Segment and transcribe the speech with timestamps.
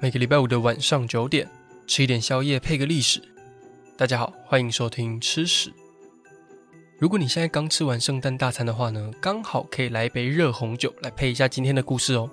[0.00, 1.50] 每个礼拜五的晚上九点，
[1.88, 3.20] 吃一点宵夜配个历史。
[3.96, 5.72] 大家好，欢迎收听吃史。
[6.98, 12.30] 如果你现在刚吃完圣诞大餐的话呢，刚好可以来一杯热红酒来配一下今天的故事哦。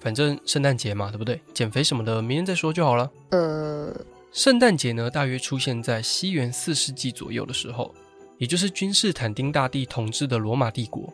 [0.00, 1.38] 反正圣诞节嘛，对不对？
[1.52, 3.10] 减肥什么的，明天再说就好了。
[3.32, 3.94] 呃，
[4.32, 7.94] 圣诞节呢，大约出现在西元四世纪左右的时候，
[8.38, 11.12] 也就是君士坦丁大帝统治的罗马帝国。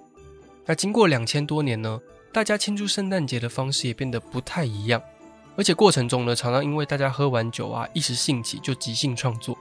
[0.65, 2.01] 那经过两千多年呢，
[2.33, 5.03] 大家庆祝圣诞节的方式也变得不太一样。
[5.57, 9.57] 而且过程中呢，常常因为大家喝完酒啊，一时兴起就即兴创作。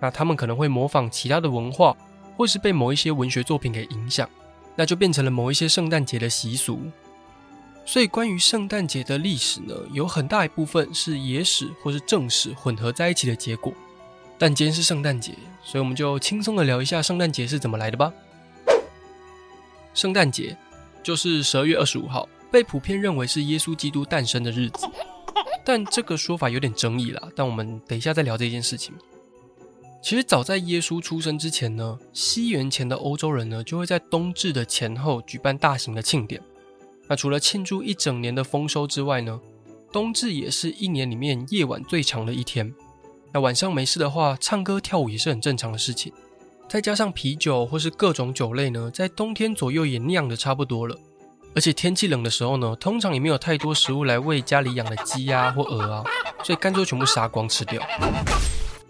[0.00, 1.96] 那他们可能会模仿其他的文化，
[2.36, 4.28] 或是被某一些文学作品给影响，
[4.74, 6.80] 那就变成了某一些圣诞节的习俗。
[7.86, 13.72] 所以关于圣诞节的历史呢，有很大一部分是野史或是正史混合在一起的结果。
[14.36, 15.32] 但今天是圣诞节，
[15.64, 18.12] 所以我们就轻松的聊一下圣诞节是怎么来的吧。
[19.94, 20.56] 圣诞节
[21.02, 24.86] 就是十二月二十五号，被普遍认为是耶稣基督诞生的日子。
[25.68, 28.94] 但这个说法有点争议啦，但我们等一下再聊这件事情。
[30.02, 36.40] 其实早在耶稣出生之前呢，西元前的欧洲人呢，就会在冬至的前后举办大型的庆典。
[37.06, 39.38] 那除了庆祝一整年的丰收之外呢，
[39.92, 42.74] 冬至也是一年里面夜晚最长的一天。
[43.34, 46.10] 那晚上没事的话，唱歌跳舞也是很正常的事情。
[46.66, 50.98] 再加上啤酒或是各种酒类呢，在冬天左右也酿得差不多了。
[51.54, 56.04] 而且天气冷的时候呢，通常也没有太多食物来喂家里养的鸡啊或鹅啊，
[56.44, 57.82] 所以干脆全部杀光吃掉。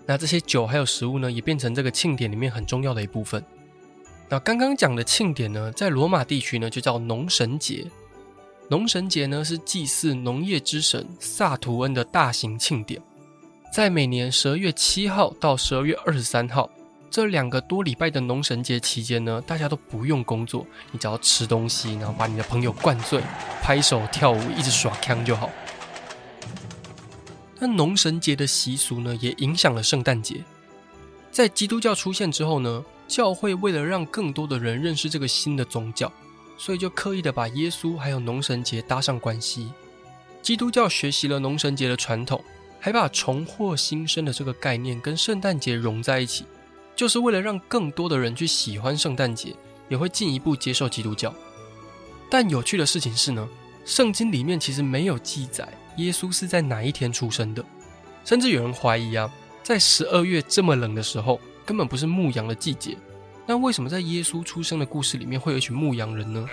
[0.05, 3.43] 那这些酒还有食物呢，也变成这个庆典里面很重要的一部分。
[4.29, 7.87] 那刚刚讲的庆典呢，在罗马地区呢就叫农神节。
[8.69, 13.01] 农神节呢是祭祀农业之神萨图恩的大型庆典，
[13.73, 16.69] 在每年十二月七号到十二月二十三号。
[17.11, 23.23] 这两个多礼拜的农神节期间呢，大家都不用工作，你只要吃东西，然后把你的朋友灌醉，
[23.63, 25.51] 拍手跳舞，一直耍锵就好。
[27.59, 30.45] 那农神节的习俗呢，也影响了圣诞节。
[31.33, 36.13] 在基督教出现之后呢，教会为了让更多的人认识这个新的宗教，
[36.57, 39.73] 所以就刻意的把耶稣还有农神节搭上关系。
[40.43, 42.45] 基督教学习了农神节的传统，
[42.79, 46.45] 还把重获新生的这个概念跟圣诞节融在一起。
[46.99, 49.55] 就是为了让更多的人去喜欢圣诞节，
[49.89, 51.33] 也会进一步接受基督教。
[52.29, 53.49] 但有趣的事情是呢，
[53.85, 57.65] 圣经里面其实没有记载耶稣是在哪一天出生的，
[58.25, 59.33] 甚至有人怀疑啊，
[59.63, 62.97] 在十二月这么冷的时候，根本不是牧羊的季节。
[63.47, 66.49] 那为什么在耶稣出生的故事里面会有一群牧羊人呢？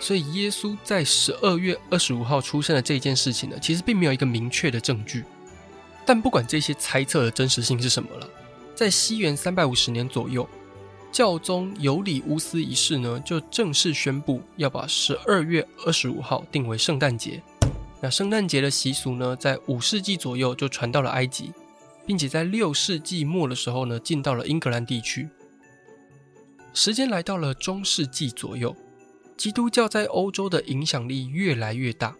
[0.00, 5.22] 所以耶稣在十二月二十五号出生的这件事情呢，其实并没有一个明确的证据。
[6.06, 8.26] 但不管这些猜测的真实性是什么了。
[8.78, 10.48] 在西元三百五十年左右，
[11.10, 17.42] 教宗尤里乌斯一世呢，就正式宣布要把十二月二十五号定为圣诞节。
[18.00, 21.50] 那圣诞节的习俗呢，在五世纪左右就传到了埃及，
[22.06, 25.28] 并且在六世纪末的时候呢，进到了英格兰地区。
[26.72, 28.76] 时间来到了中世纪左右，
[29.36, 32.14] 基督教在欧洲的影响力越来越大，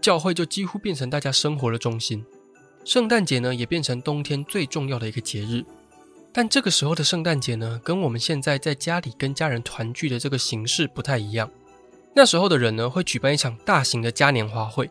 [0.00, 2.26] 教会就几乎变成大家生活的中心。
[2.84, 5.64] 圣诞节呢，也变成冬天最重要的一个节日。
[6.32, 11.50] 但这个时候的圣诞节呢，跟我们现在在家里跟家人团聚的这个形式不太一样。
[12.14, 14.88] 那时候的人呢，会举办一场大型的嘉年华会，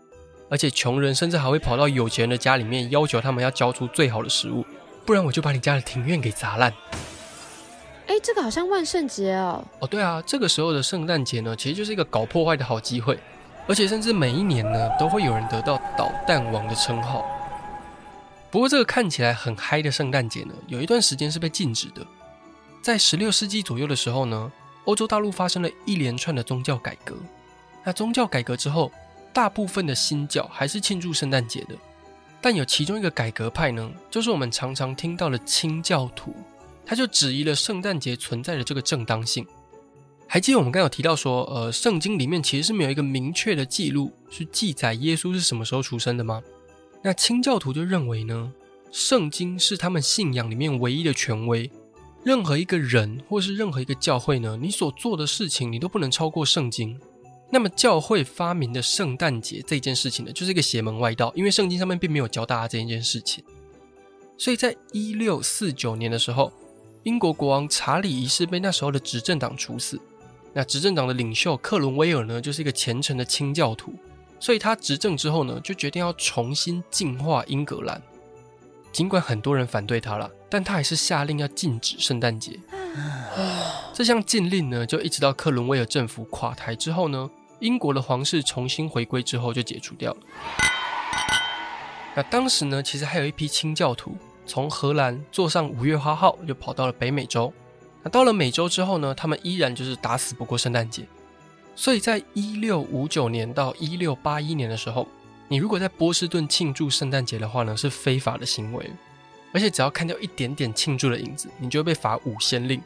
[0.50, 4.66] 而且穷人甚至还会跑到有钱人的家里面，要求他们要交出最好的食物，
[5.06, 6.74] 不然我就把你家的庭院给砸烂。
[8.08, 9.64] 哎，这个好像万圣节哦。
[9.80, 13.18] 哦，对啊，这个时候的圣诞节呢，其实就是一个搞破坏的好机会，
[13.66, 17.26] 而且甚至每一年呢，都会有人得到捣蛋王的称号。
[18.52, 22.06] 不过，这个看起来很嗨的圣诞节呢，有一段时间是被禁止的。
[22.82, 24.52] 在十六世纪左右的时候呢，
[24.86, 27.16] 欧洲大陆发生了一连串的宗教改革。
[27.84, 28.92] 那宗教改革之后，
[29.32, 31.76] 大部分的新教还是庆祝圣诞节的，
[32.42, 36.36] 但有其中一个改革派呢，就是我们常常听到的清教徒，
[36.86, 39.46] 他就质疑了圣诞节存在的这个正当性。
[40.26, 46.42] 还记得我们刚有提到说，呃，圣经里面其实是没有一个明确的记录是记载耶稣是什么时候出生的吗？
[47.02, 48.52] 那清教徒就认为呢，
[48.92, 51.70] 圣经是他们信仰里面唯一的权威。
[52.24, 57.00] 任何一个人或是任何一个教会呢，你所做的事情，你都不能超过圣经。
[57.50, 63.44] 那么教会发明的圣诞节这件事情呢，就是一个邪门外道，因为圣经上面并没有教大家这一件事情。
[64.38, 66.52] 所以在一六四九年的时候，
[67.04, 70.00] 英国国王查理一世被那时候的执政党处死。
[70.54, 73.94] 那执政党的领袖克伦威尔呢，就是一个虔诚的清教徒。
[74.40, 78.02] 所以他执政之后呢，就决定要重新净化英格兰。
[78.92, 82.60] 尽管很多人反对他了，但他还是下令要禁止圣诞节。
[83.94, 90.18] 这项禁令呢，就一直到克伦威尔政府垮台之后呢，英国的皇室重新回归之后就解除掉了。
[92.16, 97.54] 那当时呢，其实还有一批清教徒从荷兰坐上五月花号，就跑到了北美洲。
[98.02, 101.06] 那到了美洲之后呢，他们依然就是打死不过圣诞节。
[101.80, 105.08] 所以在一六五九年到一六八一年的时候，
[105.48, 108.92] 你如果在波士顿庆祝圣诞节的话呢，是非法的行为。
[109.54, 112.82] 而且只要看到一点点庆祝的影子，你就会被罚五先令。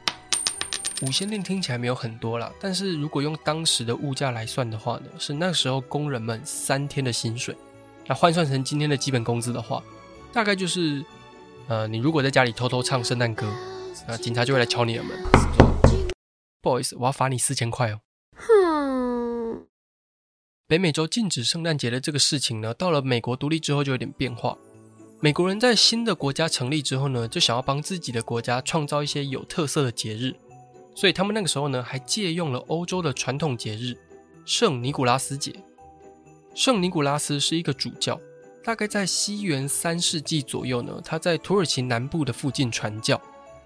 [1.01, 7.57] 五先令听起来没有很多啦，但是如果用当时的物价来算的话呢，是那时候工人们三天的薪水。
[8.05, 9.81] 那换算成今天的基本工资的话，
[10.31, 11.03] 大概就是，
[11.67, 13.51] 呃，你如果在家里偷偷唱圣诞歌，
[14.07, 15.17] 那警察就会来敲你的门
[16.61, 18.01] ，：“不好意思，我要罚你四千块哦。”
[20.73, 24.57] 北美洲禁止圣诞节的这个事情呢，到了美国独立之后就有点变化。
[25.19, 30.33] 美国人在新的国家成立之后呢，就想要帮自己的国家创造一些有特色的节日，
[30.95, 33.95] 所以他们那个时候呢，还借用了欧洲的传统节日——
[34.47, 35.53] 圣尼古拉斯节。
[36.55, 38.19] 圣尼古拉斯是一个主教，
[38.63, 43.21] 大概在西元三世纪左右呢，他在土耳其南部的附近传教。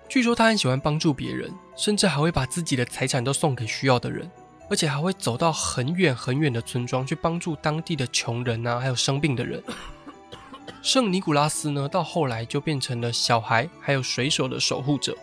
[0.09, 4.29] 据说他很喜欢帮助别人，甚至还会把自己的财产都送给需要的人，
[4.69, 9.63] 而且还会走到很远很远的村庄去帮助当地的穷人啊，还有生病的人。
[10.81, 15.15] 圣尼古拉斯呢，到后来就变成了小孩还有水手的守护者。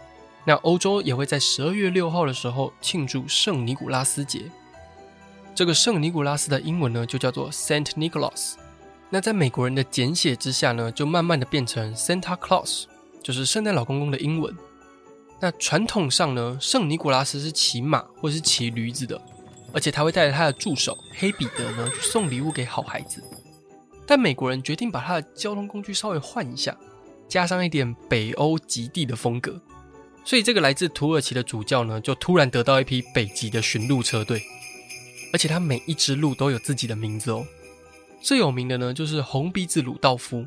[0.47, 4.51] 那欧洲也会在十二月六号的时候庆祝圣尼古拉斯节。
[5.55, 8.55] 这个圣尼古拉斯的英文呢，就叫做 Saint Nicholas。
[9.09, 12.85] 那在美国人的简写之下呢，就慢慢的变成 Santa Claus，
[13.23, 14.55] 就是圣诞老公公的英文。
[15.41, 19.21] 那传统上呢，圣尼古拉斯是骑马或是骑驴子的，
[19.75, 23.23] 而且他会带着他的助手黑彼得呢，去送礼物给好孩子。
[24.07, 26.77] 但美国人决定把他的交通工具稍微换一下，
[27.29, 29.61] 加上一点北欧极地的风格，
[30.25, 34.43] 所以这个来自土耳其的主教呢，就突然得到一批北极的驯鹿车队。
[35.33, 37.45] 而且他每一只鹿都有自己的名字哦。
[38.23, 40.47] 最有名的呢，就是红鼻子鲁道夫。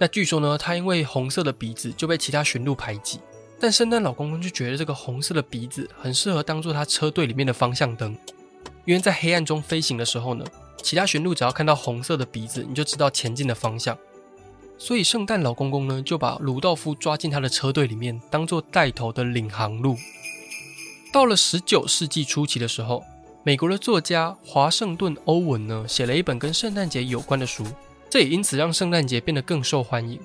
[0.00, 3.20] 那据说呢，他因为红色的鼻子就被其他驯鹿排挤，
[3.60, 8.16] 但圣诞老公公就觉得这个红色的鼻子很适合当做他车队里面的方向灯，
[8.90, 10.44] 因为在黑暗中飞行的时候呢，
[10.82, 13.96] 其他驯鹿只要看到红色的鼻子，你就知道前进的方向。
[14.78, 19.96] 所以圣诞老公公呢，就把鲁道夫抓进他的车队里面，当做带头的领航鹿。
[21.12, 23.04] 到了十九世纪初期的时候，
[23.44, 27.64] 美国的作家华盛顿·欧文呢，写了一本跟圣诞节有关的书，
[28.10, 30.18] 这也因此让圣诞节变得更受欢迎。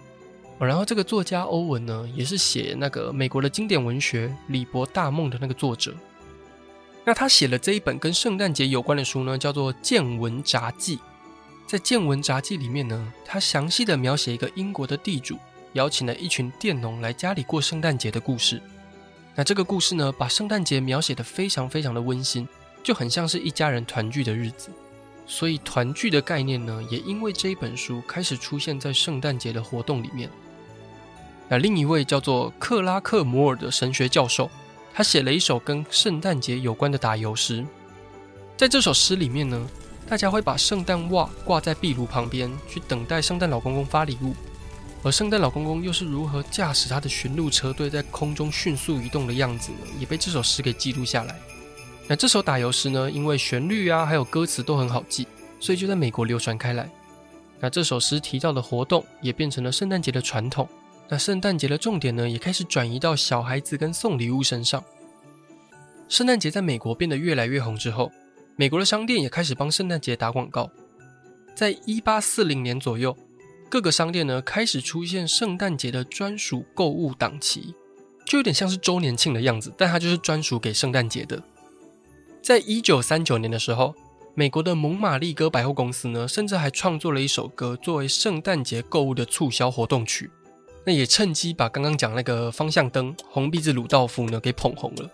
[0.57, 5.94] 然后这个作家欧文呢，也是写那个美国的经典文学《李伯大梦》的那个作者。
[7.05, 10.97] 那他写了这一本跟圣诞节有关的书呢，叫做《见闻札记》。
[11.67, 15.37] 在《见闻札记》里面呢，他详细的描写一个英国的地主
[15.73, 18.61] 邀请了一群佃农来家里过圣诞节的故事。
[19.35, 22.47] 那这个故事呢，把圣诞节描写得非常非常的温馨。
[22.83, 24.69] 就很像是一家人团聚的日子，
[25.25, 30.29] 所以团聚的概念呢，也因为这一本书开始出现在圣诞节的活动里面。
[31.49, 34.51] 那另一位叫做克拉克摩尔的神学教授，
[34.97, 37.65] 他写了一首跟圣诞节有关的打油诗。
[38.56, 39.68] 在这首诗里面呢，
[40.07, 44.33] 大家会把圣诞袜挂在壁炉旁边，去等待圣诞老公公发礼物，
[45.03, 51.36] 而圣诞老公公又是如何驾驶他的驯鹿车队在空中迅速移动的样子呢，也被这首诗给记录下来。
[52.07, 55.27] 那这首打油诗呢，因为旋律啊，还有歌词都很好记，
[55.59, 56.89] 所以就在美国流传开来。
[57.60, 60.65] 那这首诗提到的活动也变成了圣诞节的传统。
[61.07, 64.83] 那圣诞节的重点呢，也开始转移到小孩子跟送礼物身上。
[66.09, 68.12] 圣诞节在美国变得越来越红之后，
[68.55, 70.69] 美国的商店也开始帮圣诞节打广告。
[71.53, 73.15] 在一八四零年左右，
[73.69, 77.74] 各个商店呢开始出现圣诞节的专属购物档期，
[78.25, 81.41] 就有点像是周年庆的样子，但它就是专属给圣诞节的。
[82.41, 83.95] 在一九三九年的时候，
[84.33, 90.29] 美国的蒙马利哥百货公司呢，甚至还创作了一首歌作为圣诞节购物的促销活动曲。
[90.86, 95.10] 那也趁机把刚刚讲那个方向灯红鼻子鲁道夫呢给捧红了。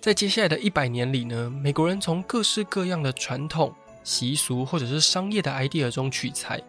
[0.00, 6.60] 在接下来的一百年里呢，美国人从各式各样的传统习俗或者是商业的 idea 中取材。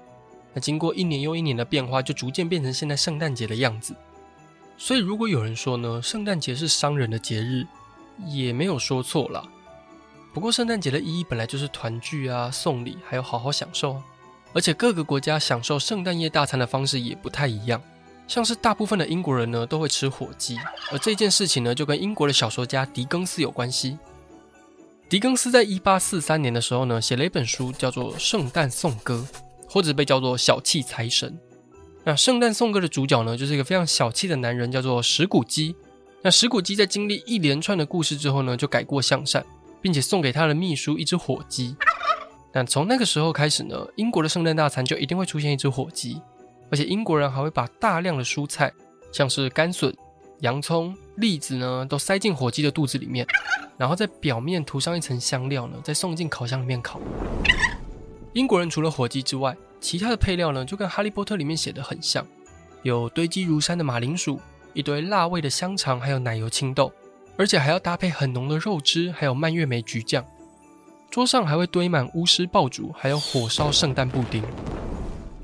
[0.54, 3.94] 那经过一年又一年的变化，就逐渐变成现在圣诞节的样子。
[4.78, 7.66] 所以，如果有人说呢，圣诞节是商人的节日，
[8.26, 9.46] 也没有说错啦。
[10.34, 14.04] 不过圣诞节的意义本来就是团聚啊、送礼，还有好好享受啊。
[14.56, 17.80] 而且各个国家享受圣诞夜大餐的方式也不太一样。
[18.26, 20.58] 像是大部分的英国人呢都会吃火鸡，
[20.92, 24.00] 而这件事情呢就跟英国的小说家狄更斯有关系。
[25.10, 29.28] 狄更斯在一八四三年的时候呢写了一本书叫做《圣诞颂歌》，
[29.70, 31.30] 或者被叫做《小气财神》。
[32.06, 35.76] 那《圣诞颂歌》的主角呢就是一个非常小气的男人，叫做史古基。
[36.24, 39.46] 那史古基在经历一连串的故事之后呢，就改过向善，
[39.82, 41.76] 并且送给他的秘书一只火鸡。
[42.56, 46.22] 那从那个时候开始呢，英国的圣诞大餐就一定会出现一只火鸡，
[46.72, 48.72] 而且英国人还会把大量的蔬菜，
[49.12, 49.94] 像是甘笋、
[50.40, 53.28] 洋葱、栗子呢，都塞进火鸡的肚子里面，
[53.78, 56.98] 然后在表面涂上一层香料呢，再送进烤箱里面烤。
[58.32, 62.26] 英国人除了火鸡之外，其他的配料呢，就跟《哈利波特》里面写的很像，
[62.84, 64.40] 有堆积如山的马铃薯，
[64.72, 66.90] 一堆辣味的香肠，还有奶油青豆，
[67.38, 70.26] 而且还要搭配很浓的肉汁，还有蔓越莓橘酱。
[71.10, 74.44] 桌上还会堆满巫师爆竹，还有火烧圣诞布丁。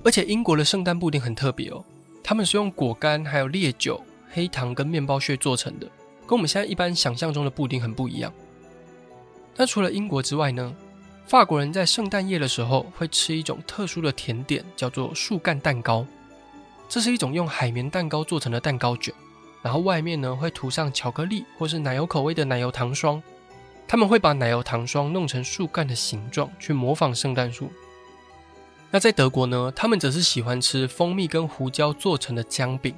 [0.04, 1.84] 而且英国的圣诞布丁很特别哦，
[2.24, 4.02] 他们是用果干、还有烈酒、
[4.32, 5.88] 黑糖跟面包屑做成的，
[6.28, 8.34] 跟我们现在一般想象中的布丁很不一样。
[9.56, 10.74] 那除了英国之外呢？
[11.28, 16.06] 法国人在圣诞夜的时候会吃一种特殊的甜点，叫做树干蛋糕。
[16.90, 19.14] 这是一种用海绵蛋糕做成的蛋糕卷，
[19.62, 23.22] 然后外面呢会涂上巧克力或是奶油口味的奶油糖霜。
[23.92, 27.70] 他们会把奶油糖霜弄成树干的形状，去模仿圣诞树。
[28.90, 32.96] 那在德国呢，他们则是喜欢吃蜂蜜跟胡椒做成的姜饼。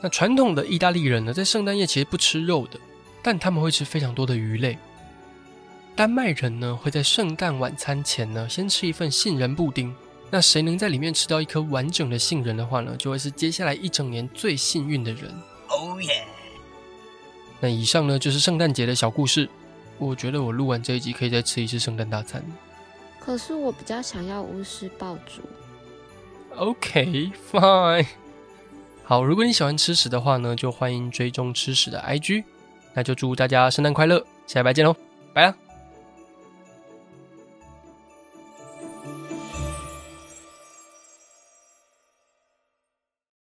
[0.00, 2.80] 那传统的意大利人呢，在圣诞夜其实不吃肉的，
[3.22, 4.76] 但他们会吃非常多的鱼类。
[5.94, 9.94] 丹麦人呢，会在圣诞晚餐前呢，先吃一份杏仁布丁。
[10.32, 15.30] 那谁能在里面吃到一颗完整的杏仁的话呢，就会是接下来一整年最幸运的人。
[15.68, 16.24] 哦耶
[17.60, 19.48] 那以上呢，就是圣诞节的小故事。
[19.98, 22.42] 我觉得我录完这一集可以再吃一次圣诞大餐。
[23.20, 25.42] 可是我比较想要巫师爆竹。
[26.56, 28.06] OK，fine。
[29.04, 32.44] 好，如果你喜欢吃屎的话呢，就欢迎追踪吃屎的 IG。
[32.94, 34.94] 那就祝大家圣诞快乐，下礼拜见喽，
[35.32, 35.56] 拜了。